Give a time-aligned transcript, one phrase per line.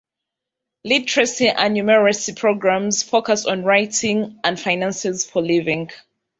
[0.83, 5.91] Literacy and Numeracy programs focus on writing and finances for living.